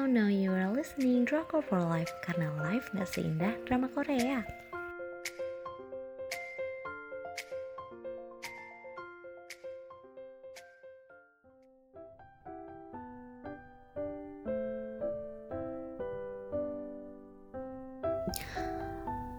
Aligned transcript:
Hello, 0.00 0.08
now 0.08 0.32
you 0.32 0.48
are 0.48 0.72
listening 0.72 1.28
Drakor 1.28 1.60
for 1.60 1.76
Life 1.76 2.08
karena 2.24 2.48
life 2.64 2.88
gak 2.96 3.04
seindah 3.04 3.52
drama 3.68 3.84
Korea. 3.92 4.40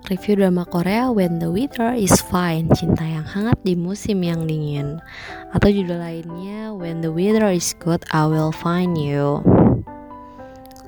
Review 0.05 0.45
drama 0.45 0.69
Korea 0.69 1.09
When 1.09 1.41
the 1.41 1.49
Weather 1.49 1.97
is 1.97 2.21
Fine 2.21 2.69
Cinta 2.77 3.01
yang 3.01 3.25
hangat 3.25 3.57
di 3.65 3.73
musim 3.73 4.21
yang 4.21 4.45
dingin 4.45 5.01
Atau 5.55 5.71
judul 5.71 6.03
lainnya 6.03 6.75
When 6.75 7.01
the 7.01 7.09
Weather 7.09 7.49
is 7.49 7.73
Good 7.79 8.05
I 8.11 8.27
Will 8.29 8.51
Find 8.51 8.99
You 8.99 9.41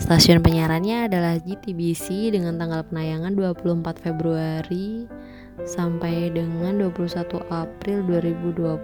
Stasiun 0.04 0.44
penyiarannya 0.44 1.08
adalah 1.08 1.40
GTBC 1.40 2.36
dengan 2.36 2.60
tanggal 2.60 2.84
penayangan 2.92 3.40
24 3.40 4.04
Februari 4.04 5.08
sampai 5.64 6.28
dengan 6.28 6.76
21 6.92 7.24
April 7.48 8.04
2020. 8.12 8.84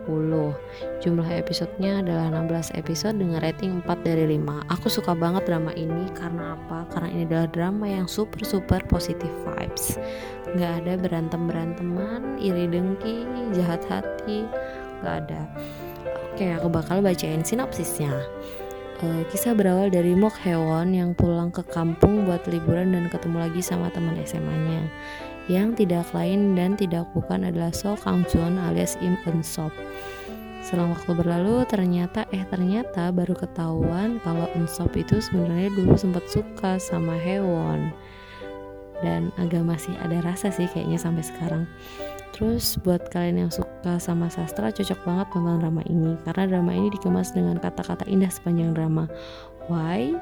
Jumlah 1.03 1.29
episodenya 1.35 1.99
adalah 1.99 2.31
16 2.31 2.71
episode 2.79 3.19
dengan 3.19 3.43
rating 3.43 3.83
4 3.83 3.99
dari 4.07 4.39
5. 4.39 4.63
Aku 4.71 4.87
suka 4.87 5.11
banget 5.11 5.43
drama 5.43 5.75
ini 5.75 6.07
karena 6.15 6.55
apa? 6.55 6.87
Karena 6.87 7.11
ini 7.11 7.27
adalah 7.27 7.51
drama 7.51 7.83
yang 7.83 8.07
super 8.07 8.39
super 8.47 8.79
positive 8.87 9.35
vibes. 9.43 9.99
Gak 10.55 10.87
ada 10.87 10.95
berantem 10.95 11.51
beranteman, 11.51 12.39
iri 12.39 12.63
dengki, 12.71 13.27
jahat 13.59 13.83
hati, 13.91 14.47
gak 15.03 15.27
ada. 15.27 15.43
Oke, 16.31 16.47
aku 16.55 16.71
bakal 16.71 17.03
bacain 17.03 17.43
sinopsisnya. 17.43 18.15
Uh, 18.99 19.23
kisah 19.31 19.55
berawal 19.55 19.87
dari 19.87 20.11
Mok 20.11 20.43
Hewon 20.43 20.91
yang 20.91 21.15
pulang 21.15 21.55
ke 21.55 21.63
kampung 21.71 22.27
buat 22.27 22.43
liburan 22.51 22.91
dan 22.91 23.07
ketemu 23.07 23.47
lagi 23.47 23.63
sama 23.63 23.87
teman 23.95 24.19
SMA-nya 24.27 24.91
yang 25.47 25.71
tidak 25.71 26.11
lain 26.11 26.51
dan 26.51 26.75
tidak 26.75 27.07
bukan 27.15 27.47
adalah 27.47 27.71
So 27.71 27.95
Kang 27.95 28.27
Joon 28.27 28.59
alias 28.59 28.99
Im 28.99 29.15
Eun 29.23 29.39
Sop. 29.39 29.71
Selang 30.59 30.91
waktu 30.91 31.15
berlalu 31.15 31.63
ternyata 31.71 32.27
eh 32.35 32.43
ternyata 32.51 33.15
baru 33.15 33.39
ketahuan 33.39 34.19
kalau 34.19 34.51
Eun 34.51 34.67
Sop 34.67 34.91
itu 34.99 35.23
sebenarnya 35.23 35.71
dulu 35.79 35.95
sempat 35.95 36.27
suka 36.27 36.75
sama 36.75 37.15
Hewon 37.23 37.95
dan 38.99 39.31
agak 39.39 39.63
masih 39.63 39.95
ada 40.03 40.19
rasa 40.27 40.51
sih 40.51 40.67
kayaknya 40.75 40.99
sampai 40.99 41.23
sekarang. 41.23 41.63
Terus 42.35 42.79
buat 42.79 43.11
kalian 43.11 43.47
yang 43.47 43.51
suka 43.51 43.99
sama 43.99 44.31
sastra 44.31 44.71
cocok 44.71 44.99
banget 45.03 45.27
nonton 45.35 45.59
drama 45.59 45.81
ini 45.89 46.15
karena 46.23 46.43
drama 46.47 46.71
ini 46.71 46.87
dikemas 46.93 47.35
dengan 47.35 47.59
kata-kata 47.59 48.07
indah 48.07 48.31
sepanjang 48.31 48.71
drama. 48.71 49.11
Why? 49.67 50.15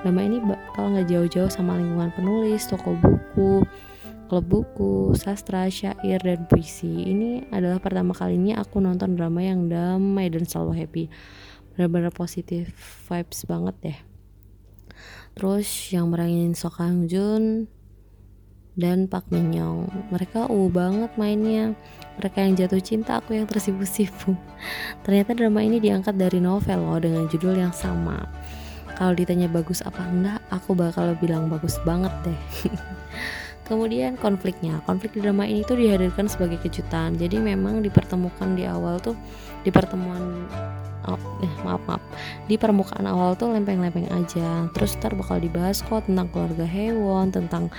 Drama 0.00 0.20
ini 0.24 0.40
bakal 0.40 0.96
nggak 0.96 1.12
jauh-jauh 1.12 1.52
sama 1.52 1.76
lingkungan 1.76 2.10
penulis, 2.16 2.64
toko 2.64 2.96
buku, 2.96 3.62
klub 4.32 4.46
buku, 4.48 5.12
sastra, 5.12 5.68
syair, 5.68 6.22
dan 6.22 6.48
puisi. 6.48 7.10
Ini 7.10 7.52
adalah 7.52 7.82
pertama 7.82 8.16
kalinya 8.16 8.62
aku 8.64 8.80
nonton 8.80 9.18
drama 9.18 9.42
yang 9.44 9.68
damai 9.68 10.30
dan 10.32 10.48
selalu 10.48 10.72
happy. 10.78 11.04
Benar-benar 11.76 12.14
positif 12.14 12.72
vibes 13.10 13.44
banget 13.44 13.76
deh. 13.82 13.98
Terus 15.36 15.68
yang 15.94 16.10
merangin 16.10 16.54
So 16.54 16.70
Kang 16.70 17.06
Jun 17.06 17.70
dan 18.80 19.04
Pak 19.04 19.28
Min 19.28 19.52
Young. 19.52 19.84
Mereka 20.08 20.48
uh 20.48 20.68
banget 20.72 21.12
mainnya. 21.20 21.76
Mereka 22.16 22.40
yang 22.40 22.56
jatuh 22.56 22.80
cinta, 22.80 23.20
aku 23.20 23.36
yang 23.36 23.44
tersipu-sipu. 23.44 24.32
Ternyata 25.04 25.36
drama 25.36 25.60
ini 25.60 25.76
diangkat 25.76 26.16
dari 26.16 26.40
novel 26.40 26.80
loh 26.80 26.96
dengan 26.96 27.28
judul 27.28 27.60
yang 27.60 27.76
sama. 27.76 28.24
Kalau 28.96 29.12
ditanya 29.12 29.48
bagus 29.48 29.84
apa 29.84 30.00
enggak, 30.08 30.40
aku 30.48 30.72
bakal 30.72 31.12
bilang 31.20 31.52
bagus 31.52 31.76
banget 31.84 32.12
deh. 32.24 32.40
Kemudian 33.70 34.18
konfliknya, 34.18 34.82
konflik 34.82 35.14
di 35.14 35.22
drama 35.22 35.46
ini 35.46 35.62
tuh 35.62 35.78
dihadirkan 35.78 36.26
sebagai 36.26 36.58
kejutan. 36.58 37.14
Jadi 37.14 37.38
memang 37.38 37.84
dipertemukan 37.84 38.58
di 38.58 38.66
awal 38.66 38.98
tuh 38.98 39.14
di 39.62 39.70
pertemuan 39.70 40.48
oh, 41.06 41.20
eh, 41.40 41.52
maaf 41.62 41.80
maaf 41.86 42.02
di 42.50 42.58
permukaan 42.60 43.06
awal 43.06 43.38
tuh 43.38 43.54
lempeng-lempeng 43.54 44.10
aja. 44.10 44.66
Terus 44.74 44.98
ntar 45.00 45.14
bakal 45.16 45.38
dibahas 45.40 45.80
kok 45.86 46.04
tentang 46.04 46.28
keluarga 46.34 46.66
hewan, 46.66 47.30
tentang 47.30 47.70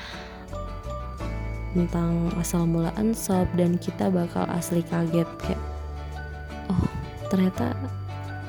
tentang 1.72 2.32
asal 2.40 2.68
mula 2.68 2.92
ensop 3.00 3.48
dan 3.56 3.80
kita 3.80 4.12
bakal 4.12 4.44
asli 4.52 4.84
kaget 4.84 5.28
kayak 5.40 5.62
oh 6.68 6.84
ternyata 7.32 7.72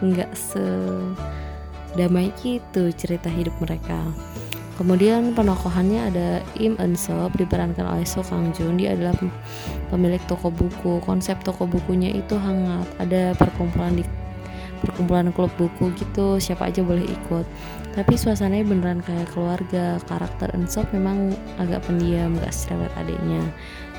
nggak 0.03 0.31
sedamai 0.34 2.34
gitu 2.43 2.91
cerita 2.94 3.31
hidup 3.31 3.55
mereka 3.62 4.11
Kemudian 4.72 5.37
penokohannya 5.37 6.00
ada 6.11 6.28
Im 6.56 6.81
Eun 6.81 6.97
Sop 6.97 7.37
diperankan 7.37 7.84
oleh 7.84 8.09
So 8.09 8.25
Kang 8.25 8.56
Jun. 8.56 8.81
Dia 8.81 8.97
adalah 8.97 9.12
pemilik 9.93 10.21
toko 10.25 10.49
buku. 10.49 10.97
Konsep 11.05 11.44
toko 11.44 11.69
bukunya 11.69 12.09
itu 12.09 12.41
hangat. 12.41 12.88
Ada 12.97 13.37
perkumpulan 13.37 14.00
di 14.00 14.05
perkumpulan 14.82 15.31
klub 15.31 15.54
buku 15.54 15.94
gitu. 15.94 16.43
Siapa 16.43 16.69
aja 16.69 16.82
boleh 16.82 17.06
ikut. 17.06 17.47
Tapi 17.94 18.15
suasananya 18.19 18.66
beneran 18.66 19.00
kayak 19.06 19.31
keluarga. 19.31 20.03
Karakter 20.10 20.50
Eun 20.53 20.66
Sop 20.66 20.91
memang 20.91 21.32
agak 21.62 21.87
pendiam, 21.87 22.34
gak 22.43 22.50
cerewet 22.50 22.91
adiknya. 22.98 23.41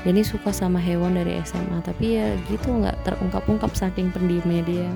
Jadi 0.04 0.20
suka 0.20 0.52
sama 0.52 0.76
hewan 0.76 1.16
dari 1.16 1.40
SMA, 1.48 1.80
tapi 1.80 2.20
ya 2.20 2.36
gitu 2.52 2.76
nggak 2.76 3.08
terungkap-ungkap 3.08 3.72
saking 3.72 4.12
pendiamnya 4.12 4.60
dia. 4.68 4.90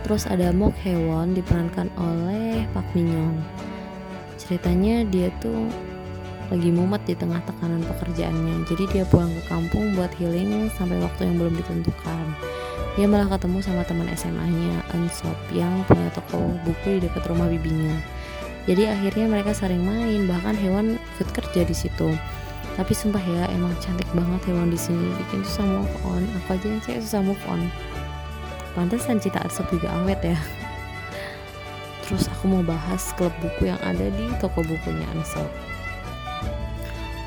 Terus 0.00 0.24
ada 0.24 0.48
Mok 0.48 0.72
Hewon 0.80 1.36
diperankan 1.36 1.92
oleh 2.00 2.64
Pak 2.72 2.96
Minyon 2.96 3.36
ceritanya 4.50 5.06
dia 5.06 5.30
tuh 5.38 5.70
lagi 6.50 6.74
mumet 6.74 7.02
di 7.06 7.14
tengah 7.14 7.38
tekanan 7.46 7.86
pekerjaannya. 7.86 8.66
Jadi 8.66 8.84
dia 8.90 9.04
pulang 9.06 9.30
ke 9.30 9.42
kampung 9.46 9.94
buat 9.94 10.10
healing 10.18 10.66
sampai 10.74 10.98
waktu 10.98 11.30
yang 11.30 11.38
belum 11.38 11.54
ditentukan. 11.62 12.24
Dia 12.98 13.06
malah 13.06 13.30
ketemu 13.30 13.62
sama 13.62 13.86
teman 13.86 14.10
SMA-nya 14.10 14.82
Ansop 14.90 15.38
yang 15.54 15.86
punya 15.86 16.10
toko 16.10 16.58
buku 16.66 16.98
di 16.98 17.06
dekat 17.06 17.22
rumah 17.30 17.46
bibinya. 17.46 17.94
Jadi 18.66 18.90
akhirnya 18.90 19.30
mereka 19.30 19.54
sering 19.54 19.80
main 19.86 20.26
bahkan 20.26 20.58
hewan 20.58 20.98
ikut 21.16 21.30
kerja 21.30 21.62
di 21.62 21.72
situ. 21.72 22.10
Tapi 22.74 22.92
sumpah 22.92 23.22
ya 23.22 23.46
emang 23.54 23.70
cantik 23.78 24.10
banget 24.10 24.50
hewan 24.50 24.74
di 24.74 24.78
sini. 24.78 25.06
Bikin 25.22 25.46
susah 25.46 25.64
move 25.70 25.94
on. 26.02 26.26
Aku 26.42 26.58
aja 26.58 26.66
yang 26.66 26.82
saya 26.82 26.98
susah 26.98 27.22
move 27.22 27.44
on. 27.46 27.70
Pantesan 28.74 29.22
cita 29.22 29.38
Ansop 29.46 29.70
juga 29.70 29.94
awet 30.02 30.18
ya. 30.26 30.38
Terus 32.10 32.26
aku 32.26 32.50
mau 32.50 32.62
bahas 32.66 33.14
klub 33.14 33.30
buku 33.38 33.70
yang 33.70 33.78
ada 33.86 34.10
di 34.10 34.26
toko 34.42 34.66
bukunya 34.66 35.06
Ansel. 35.14 35.46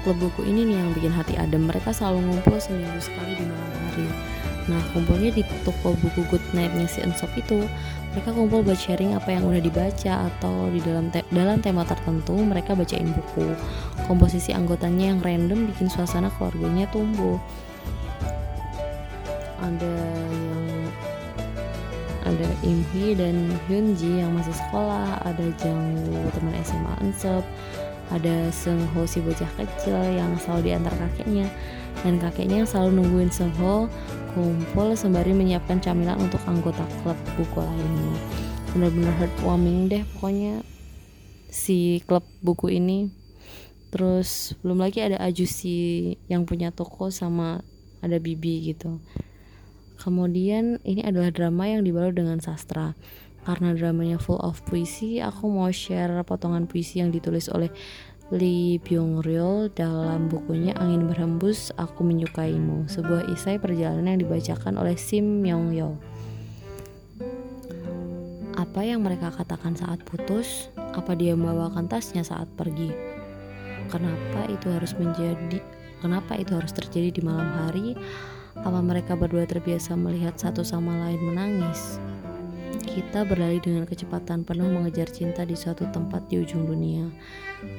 Klub 0.04 0.20
buku 0.20 0.44
ini 0.44 0.68
nih 0.68 0.84
yang 0.84 0.92
bikin 0.92 1.16
hati 1.16 1.40
adem. 1.40 1.64
Mereka 1.64 1.96
selalu 1.96 2.28
ngumpul 2.28 2.60
seminggu 2.60 3.00
sekali 3.00 3.40
di 3.40 3.48
malam 3.48 3.72
hari. 3.88 4.08
Nah, 4.68 4.80
kumpulnya 4.96 5.32
di 5.32 5.44
toko 5.64 5.96
buku 5.96 6.24
Good 6.28 6.44
Night-nya 6.56 6.88
si 6.88 7.00
Ensop 7.04 7.32
itu. 7.40 7.64
Mereka 8.12 8.36
kumpul 8.36 8.68
buat 8.68 8.76
sharing 8.76 9.16
apa 9.16 9.32
yang 9.32 9.48
udah 9.48 9.64
dibaca 9.64 10.28
atau 10.28 10.68
di 10.72 10.84
dalam 10.84 11.08
te 11.08 11.24
dalam 11.32 11.64
tema 11.64 11.88
tertentu 11.88 12.36
mereka 12.36 12.76
bacain 12.76 13.12
buku. 13.16 13.56
Komposisi 14.08 14.52
anggotanya 14.52 15.16
yang 15.16 15.20
random 15.24 15.72
bikin 15.72 15.88
suasana 15.88 16.28
keluarganya 16.36 16.88
tumbuh. 16.92 17.40
Ada 19.64 19.96
yang 20.32 20.64
ada 22.24 22.48
Imhi 22.64 23.16
dan 23.20 23.52
Hyunji 23.68 24.24
yang 24.24 24.32
masih 24.36 24.56
sekolah 24.56 25.20
ada 25.28 25.44
Jangwoo 25.60 26.28
teman 26.32 26.56
SMA 26.64 26.94
Ensep 27.04 27.44
ada 28.12 28.52
Seungho 28.52 29.08
si 29.08 29.24
bocah 29.24 29.50
kecil 29.56 29.96
yang 30.16 30.36
selalu 30.42 30.74
diantar 30.74 30.94
kakeknya. 30.98 31.48
Dan 32.02 32.20
kakeknya 32.20 32.66
yang 32.66 32.70
selalu 32.70 33.00
nungguin 33.00 33.32
Seungho 33.32 33.88
kumpul 34.34 34.98
sembari 34.98 35.32
menyiapkan 35.32 35.78
camilan 35.80 36.18
untuk 36.18 36.42
anggota 36.50 36.84
klub 37.02 37.16
buku 37.38 37.60
lainnya. 37.62 38.16
Benar-benar 38.74 39.14
heartwarming 39.22 39.80
deh 39.94 40.04
pokoknya 40.18 40.66
si 41.54 42.02
klub 42.10 42.26
buku 42.42 42.74
ini. 42.74 43.14
Terus 43.94 44.58
belum 44.66 44.82
lagi 44.82 45.06
ada 45.06 45.22
Ajusi 45.22 46.18
yang 46.26 46.50
punya 46.50 46.74
toko 46.74 47.14
sama 47.14 47.62
ada 48.02 48.18
Bibi 48.18 48.74
gitu. 48.74 48.98
Kemudian 50.02 50.82
ini 50.84 51.06
adalah 51.06 51.30
drama 51.30 51.70
yang 51.70 51.86
dibalut 51.86 52.18
dengan 52.18 52.42
sastra. 52.42 52.98
Karena 53.44 53.76
dramanya 53.76 54.20
full 54.20 54.40
of 54.40 54.64
puisi, 54.64 55.20
aku 55.20 55.52
mau 55.52 55.68
share 55.68 56.24
potongan 56.24 56.64
puisi 56.64 57.04
yang 57.04 57.12
ditulis 57.12 57.52
oleh 57.52 57.68
Lee 58.32 58.80
Byung 58.80 59.20
Ryul 59.20 59.68
dalam 59.76 60.32
bukunya 60.32 60.72
Angin 60.80 61.12
Berhembus 61.12 61.76
Aku 61.76 62.08
Menyukaimu, 62.08 62.88
sebuah 62.88 63.28
isai 63.36 63.60
perjalanan 63.60 64.16
yang 64.16 64.24
dibacakan 64.24 64.80
oleh 64.80 64.96
Sim 64.96 65.44
Myung 65.44 65.76
Yo. 65.76 66.00
Apa 68.56 68.88
yang 68.88 69.04
mereka 69.04 69.30
katakan 69.30 69.76
saat 69.76 70.00
putus? 70.08 70.72
Apa 70.96 71.14
dia 71.20 71.36
membawakan 71.36 71.92
tasnya 71.92 72.24
saat 72.24 72.48
pergi? 72.56 72.96
Kenapa 73.92 74.48
itu 74.48 74.72
harus 74.72 74.96
menjadi 74.96 75.60
kenapa 76.00 76.40
itu 76.40 76.56
harus 76.56 76.72
terjadi 76.72 77.12
di 77.12 77.22
malam 77.22 77.50
hari? 77.54 77.94
Apa 78.56 78.80
mereka 78.80 79.20
berdua 79.20 79.44
terbiasa 79.44 80.00
melihat 80.00 80.40
satu 80.40 80.64
sama 80.64 80.96
lain 81.06 81.22
menangis? 81.22 82.00
Kita 82.94 83.26
berlari 83.26 83.58
dengan 83.58 83.90
kecepatan 83.90 84.46
penuh 84.46 84.70
mengejar 84.70 85.10
cinta 85.10 85.42
di 85.42 85.58
suatu 85.58 85.90
tempat 85.90 86.30
di 86.30 86.38
ujung 86.46 86.70
dunia. 86.70 87.10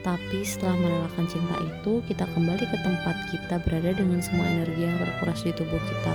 Tapi 0.02 0.42
setelah 0.42 0.74
merelakan 0.74 1.30
cinta 1.30 1.54
itu, 1.62 2.02
kita 2.10 2.26
kembali 2.34 2.66
ke 2.66 2.78
tempat 2.82 3.16
kita 3.30 3.62
berada 3.62 3.94
dengan 3.94 4.18
semua 4.18 4.42
energi 4.50 4.82
yang 4.82 4.98
terkuras 4.98 5.38
di 5.46 5.54
tubuh 5.54 5.78
kita. 5.78 6.14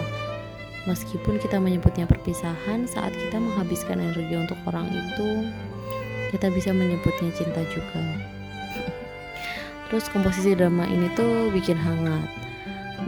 Meskipun 0.83 1.39
kita 1.39 1.63
menyebutnya 1.63 2.03
perpisahan, 2.11 2.83
saat 2.91 3.15
kita 3.15 3.39
menghabiskan 3.39 4.03
energi 4.03 4.35
untuk 4.35 4.59
orang 4.67 4.91
itu, 4.91 5.47
kita 6.35 6.51
bisa 6.51 6.75
menyebutnya 6.75 7.31
cinta 7.31 7.63
juga. 7.71 8.03
Terus 9.87 10.11
komposisi 10.11 10.59
drama 10.59 10.83
ini 10.91 11.07
tuh 11.15 11.47
bikin 11.55 11.79
hangat. 11.79 12.27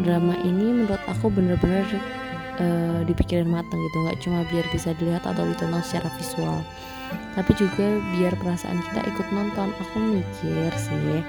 Drama 0.07 0.39
ini 0.47 0.71
menurut 0.71 1.03
aku 1.11 1.27
bener-bener 1.27 1.83
uh, 2.59 3.00
dipikirin 3.07 3.48
matang 3.48 3.80
gitu 3.80 3.98
nggak 4.03 4.19
cuma 4.19 4.39
biar 4.50 4.65
bisa 4.74 4.92
dilihat 4.98 5.24
atau 5.24 5.45
ditonton 5.48 5.83
secara 5.86 6.09
visual 6.18 6.59
tapi 7.36 7.51
juga 7.56 8.00
biar 8.15 8.33
perasaan 8.39 8.80
kita 8.92 9.01
ikut 9.07 9.27
nonton. 9.31 9.71
Aku 9.88 9.98
mikir 10.00 10.71
sih 10.75 11.24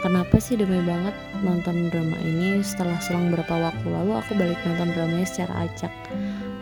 kenapa 0.00 0.36
sih 0.42 0.58
demi 0.58 0.82
banget 0.82 1.14
nonton 1.46 1.92
drama 1.92 2.18
ini 2.24 2.60
setelah 2.64 2.98
selang 2.98 3.30
berapa 3.30 3.70
waktu 3.70 3.86
lalu 3.86 4.12
aku 4.18 4.32
balik 4.36 4.58
nonton 4.64 4.92
dramanya 4.96 5.28
secara 5.28 5.68
acak? 5.68 5.92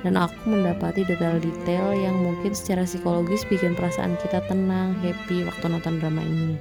Dan 0.01 0.17
aku 0.17 0.49
mendapati 0.49 1.05
detail-detail 1.05 1.93
yang 1.93 2.17
mungkin 2.25 2.57
secara 2.57 2.89
psikologis 2.89 3.45
bikin 3.53 3.77
perasaan 3.77 4.17
kita 4.25 4.41
tenang, 4.49 4.97
happy 5.05 5.45
waktu 5.45 5.65
nonton 5.69 6.01
drama 6.01 6.25
ini 6.25 6.57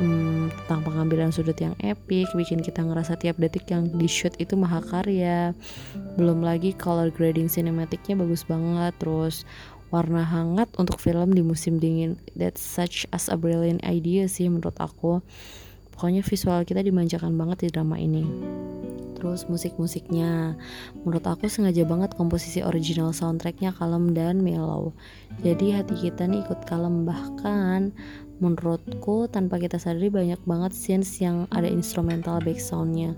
hmm, 0.00 0.52
tentang 0.64 0.80
pengambilan 0.86 1.34
sudut 1.34 1.56
yang 1.58 1.76
epic 1.82 2.30
bikin 2.32 2.64
kita 2.64 2.80
ngerasa 2.80 3.18
tiap 3.20 3.36
detik 3.36 3.68
yang 3.68 3.90
di 3.92 4.08
shoot 4.08 4.32
itu 4.40 4.56
mahakarya. 4.56 5.52
Belum 6.16 6.40
lagi 6.40 6.72
color 6.76 7.12
grading 7.12 7.50
sinematiknya 7.50 8.16
bagus 8.16 8.46
banget 8.46 8.96
terus 9.02 9.44
warna 9.92 10.24
hangat 10.24 10.72
untuk 10.80 10.96
film 10.96 11.36
di 11.36 11.44
musim 11.44 11.76
dingin. 11.76 12.16
That's 12.32 12.64
such 12.64 13.04
as 13.12 13.28
a 13.28 13.36
brilliant 13.36 13.84
idea 13.84 14.30
sih 14.30 14.48
menurut 14.48 14.80
aku. 14.80 15.20
Pokoknya 15.92 16.24
visual 16.24 16.64
kita 16.64 16.80
dimanjakan 16.80 17.36
banget 17.36 17.68
di 17.68 17.68
drama 17.68 18.00
ini 18.00 18.24
terus 19.22 19.46
musik-musiknya. 19.46 20.58
Menurut 21.06 21.22
aku 21.22 21.46
sengaja 21.46 21.86
banget 21.86 22.10
komposisi 22.18 22.58
original 22.58 23.14
soundtracknya 23.14 23.70
kalem 23.70 24.10
dan 24.10 24.42
mellow. 24.42 24.90
Jadi 25.46 25.70
hati 25.70 25.94
kita 25.94 26.26
nih 26.26 26.42
ikut 26.42 26.66
kalem. 26.66 27.06
Bahkan 27.06 27.94
menurutku 28.42 29.30
tanpa 29.30 29.62
kita 29.62 29.78
sadari 29.78 30.10
banyak 30.10 30.42
banget 30.42 30.74
scenes 30.74 31.22
yang 31.22 31.46
ada 31.54 31.70
instrumental 31.70 32.42
backsoundnya. 32.42 33.14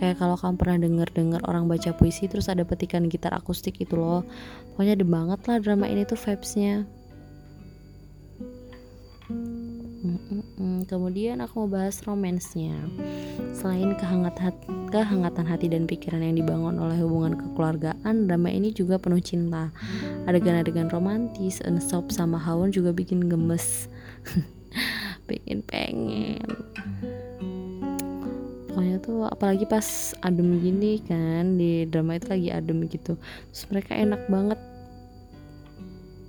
Kayak 0.00 0.24
kalau 0.24 0.40
kamu 0.40 0.56
pernah 0.56 0.78
denger 0.80 1.08
denger 1.12 1.40
orang 1.44 1.68
baca 1.68 1.92
puisi 1.92 2.24
terus 2.32 2.48
ada 2.48 2.64
petikan 2.64 3.12
gitar 3.12 3.36
akustik 3.36 3.76
itu 3.84 3.92
loh. 3.92 4.24
Pokoknya 4.72 4.96
ada 4.96 5.04
banget 5.04 5.40
lah 5.44 5.60
drama 5.60 5.84
ini 5.84 6.08
tuh 6.08 6.16
vibesnya 6.16 6.88
Kemudian 10.86 11.42
aku 11.42 11.66
mau 11.66 11.70
bahas 11.70 11.98
romansnya. 12.06 12.78
Selain 13.50 13.94
kehangat 13.98 14.38
hati, 14.38 14.66
kehangatan 14.94 15.46
hati 15.46 15.66
dan 15.66 15.90
pikiran 15.90 16.22
yang 16.22 16.38
dibangun 16.38 16.78
oleh 16.78 16.94
hubungan 17.02 17.34
kekeluargaan, 17.34 18.30
drama 18.30 18.48
ini 18.50 18.70
juga 18.70 18.96
penuh 19.02 19.18
cinta. 19.18 19.74
Adegan-adegan 20.30 20.86
romantis, 20.88 21.58
Ensop 21.66 22.14
sama 22.14 22.38
Hawan 22.38 22.70
juga 22.70 22.94
bikin 22.94 23.26
gemes. 23.26 23.90
pengen 25.28 25.62
pengen 25.64 26.42
pokoknya 28.68 28.96
tuh 29.04 29.28
apalagi 29.28 29.64
pas 29.68 30.16
adem 30.24 30.58
gini 30.58 30.98
kan 31.04 31.60
di 31.60 31.84
drama 31.86 32.16
itu 32.16 32.26
lagi 32.32 32.48
adem 32.50 32.88
gitu 32.88 33.20
terus 33.52 33.64
mereka 33.70 33.92
enak 33.94 34.22
banget 34.26 34.60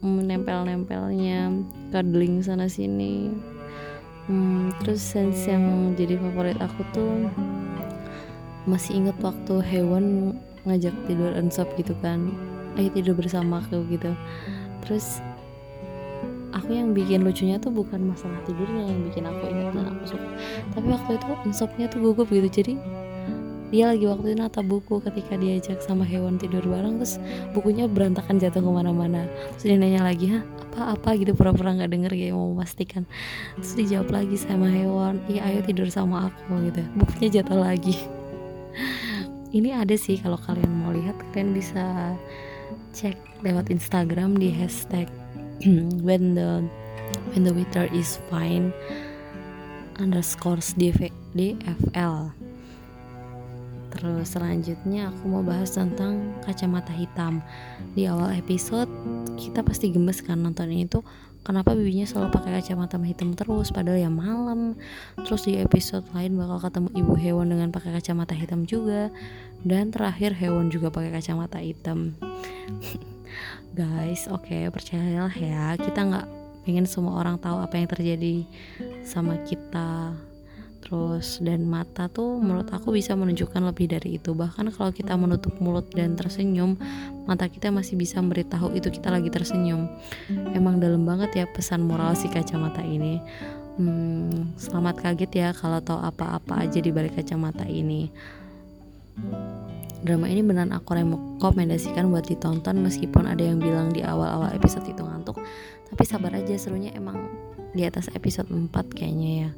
menempel-nempelnya 0.04 1.52
cuddling 1.96 2.44
sana 2.44 2.68
sini 2.68 3.32
hmm, 4.28 4.76
terus 4.84 5.02
sense 5.04 5.48
yang 5.48 5.96
jadi 5.96 6.20
favorit 6.20 6.58
aku 6.60 6.82
tuh 6.96 7.28
masih 8.64 9.04
inget 9.04 9.18
waktu 9.20 9.60
hewan 9.60 10.38
ngajak 10.64 10.96
tidur 11.08 11.32
ensop 11.36 11.68
gitu 11.76 11.92
kan. 12.00 12.32
Ayo 12.80 12.90
tidur 12.96 13.14
bersama 13.14 13.60
aku 13.60 13.84
gitu. 13.92 14.16
Terus 14.82 15.20
aku 16.56 16.72
yang 16.74 16.96
bikin 16.96 17.28
lucunya 17.28 17.60
tuh 17.60 17.74
bukan 17.74 18.08
masalah 18.08 18.40
tidurnya 18.48 18.88
yang 18.88 19.00
bikin 19.12 19.28
aku 19.28 19.44
ingat 19.52 19.76
dan 19.76 19.86
aku 19.92 20.16
suka. 20.16 20.30
Tapi 20.72 20.88
waktu 20.88 21.12
itu 21.20 21.28
ensopnya 21.44 21.86
tuh 21.92 22.00
gugup 22.00 22.28
gitu. 22.32 22.48
Jadi 22.48 22.74
dia 23.74 23.90
lagi 23.90 24.06
waktu 24.06 24.38
itu 24.38 24.38
nata 24.38 24.62
buku 24.62 25.02
ketika 25.02 25.34
diajak 25.34 25.82
sama 25.82 26.06
hewan 26.06 26.38
tidur 26.38 26.62
bareng 26.62 27.02
terus 27.02 27.18
bukunya 27.58 27.90
berantakan 27.90 28.38
jatuh 28.38 28.62
ke 28.62 28.70
mana-mana. 28.70 29.26
Terus 29.58 29.66
dia 29.66 29.78
nanya 29.82 30.06
lagi 30.06 30.30
ha 30.30 30.46
apa-apa? 30.70 31.18
Gitu 31.18 31.34
pura-pura 31.34 31.74
nggak 31.74 31.90
denger 31.90 32.14
kayak 32.14 32.38
mau 32.38 32.54
memastikan. 32.54 33.10
Terus 33.58 33.74
dijawab 33.74 34.14
lagi 34.14 34.38
sama 34.38 34.70
hewan 34.70 35.18
iya 35.26 35.50
ayo 35.50 35.66
tidur 35.66 35.90
sama 35.90 36.30
aku 36.30 36.70
gitu. 36.70 36.86
Bukunya 36.94 37.42
jatuh 37.42 37.58
lagi. 37.66 37.98
Ini 39.58 39.74
ada 39.74 39.98
sih 39.98 40.22
kalau 40.22 40.38
kalian 40.38 40.70
mau 40.70 40.94
lihat 40.94 41.18
kalian 41.34 41.58
bisa 41.58 42.14
cek 42.94 43.18
lewat 43.42 43.74
Instagram 43.74 44.38
di 44.38 44.54
hashtag 44.54 45.10
when 46.06 46.38
the 46.38 46.62
when 47.34 47.42
the 47.42 47.54
weather 47.58 47.90
is 47.90 48.22
fine 48.30 48.70
underscores 49.98 50.78
DFL 50.78 52.43
Terus 53.94 54.34
selanjutnya 54.34 55.14
aku 55.14 55.30
mau 55.30 55.46
bahas 55.46 55.78
tentang 55.78 56.34
kacamata 56.42 56.90
hitam. 56.90 57.46
Di 57.94 58.10
awal 58.10 58.42
episode 58.42 58.90
kita 59.38 59.62
pasti 59.62 59.94
gemes 59.94 60.26
kan 60.26 60.42
nonton 60.42 60.74
ini 60.74 60.90
tuh 60.90 61.06
kenapa 61.46 61.78
bibinya 61.78 62.08
selalu 62.08 62.34
pakai 62.34 62.58
kacamata 62.58 62.98
hitam 63.06 63.38
terus 63.38 63.70
padahal 63.70 64.02
ya 64.02 64.10
malam. 64.10 64.74
Terus 65.22 65.46
di 65.46 65.62
episode 65.62 66.10
lain 66.18 66.34
bakal 66.34 66.58
ketemu 66.66 66.90
ibu 66.98 67.14
hewan 67.14 67.54
dengan 67.54 67.70
pakai 67.70 67.94
kacamata 67.94 68.34
hitam 68.34 68.66
juga 68.66 69.14
dan 69.62 69.94
terakhir 69.94 70.34
hewan 70.34 70.74
juga 70.74 70.90
pakai 70.90 71.14
kacamata 71.14 71.62
hitam. 71.62 72.18
Guys, 73.78 74.26
oke 74.30 74.50
okay, 74.50 74.70
percayalah 74.74 75.34
ya 75.38 75.78
kita 75.78 76.02
nggak 76.02 76.28
pengen 76.64 76.88
semua 76.88 77.20
orang 77.20 77.36
tahu 77.38 77.60
apa 77.60 77.76
yang 77.76 77.90
terjadi 77.92 78.48
sama 79.04 79.36
kita 79.44 80.16
terus 80.84 81.40
dan 81.40 81.64
mata 81.64 82.12
tuh 82.12 82.36
menurut 82.44 82.68
aku 82.68 82.92
bisa 82.92 83.16
menunjukkan 83.16 83.64
lebih 83.64 83.88
dari 83.88 84.20
itu. 84.20 84.36
Bahkan 84.36 84.76
kalau 84.76 84.92
kita 84.92 85.16
menutup 85.16 85.56
mulut 85.64 85.88
dan 85.96 86.20
tersenyum 86.20 86.76
mata 87.24 87.48
kita 87.48 87.72
masih 87.72 87.96
bisa 87.96 88.20
memberitahu 88.20 88.76
itu 88.76 88.92
kita 88.92 89.08
lagi 89.08 89.32
tersenyum. 89.32 89.88
Emang 90.52 90.84
dalam 90.84 91.08
banget 91.08 91.32
ya 91.40 91.46
pesan 91.48 91.88
moral 91.88 92.20
si 92.20 92.28
kacamata 92.28 92.84
ini. 92.84 93.24
Hmm, 93.80 94.54
selamat 94.60 95.02
kaget 95.02 95.32
ya 95.32 95.50
kalau 95.56 95.80
tahu 95.80 96.04
apa-apa 96.04 96.68
aja 96.68 96.84
di 96.84 96.92
balik 96.92 97.16
kacamata 97.16 97.64
ini. 97.64 98.12
Drama 100.04 100.28
ini 100.28 100.44
beneran 100.44 100.76
aku 100.76 101.00
rekomendasikan 101.00 102.12
buat 102.12 102.28
ditonton 102.28 102.84
meskipun 102.84 103.24
ada 103.24 103.40
yang 103.40 103.64
bilang 103.64 103.96
di 103.96 104.04
awal-awal 104.04 104.52
episode 104.52 104.84
itu 104.84 105.00
ngantuk. 105.00 105.40
Tapi 105.88 106.04
sabar 106.04 106.36
aja 106.36 106.52
serunya 106.60 106.92
emang 106.92 107.24
di 107.72 107.88
atas 107.88 108.12
episode 108.12 108.52
4 108.52 108.70
kayaknya 108.94 109.48
ya 109.48 109.52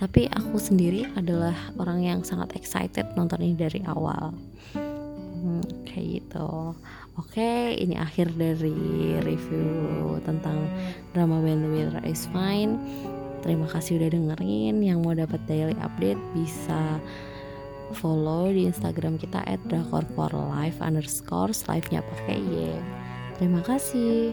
tapi 0.00 0.32
aku 0.32 0.56
sendiri 0.56 1.04
adalah 1.12 1.52
orang 1.76 2.00
yang 2.00 2.20
sangat 2.24 2.56
excited 2.56 3.04
nonton 3.20 3.44
ini 3.44 3.52
dari 3.52 3.84
awal. 3.84 4.32
Hmm, 4.72 5.60
kayak 5.84 6.24
gitu. 6.24 6.72
Oke 7.20 7.76
ini 7.76 8.00
akhir 8.00 8.32
dari 8.32 9.20
review 9.20 10.16
tentang 10.24 10.64
drama 11.12 11.44
When 11.44 11.60
the 11.60 11.68
Weather 11.68 12.00
is 12.08 12.24
Fine. 12.32 12.80
Terima 13.44 13.68
kasih 13.68 14.00
udah 14.00 14.08
dengerin. 14.08 14.80
Yang 14.80 14.98
mau 15.04 15.12
dapat 15.12 15.40
daily 15.44 15.76
update 15.84 16.20
bisa 16.32 16.96
follow 17.92 18.48
di 18.48 18.72
Instagram 18.72 19.20
kita 19.20 19.44
at 19.44 19.60
drakor 19.68 20.08
for 20.16 20.32
life 20.32 20.80
underscore 20.80 21.52
live 21.68 21.88
nya 21.92 22.00
pakai 22.00 22.40
y. 22.40 22.72
Terima 23.36 23.60
kasih 23.60 24.32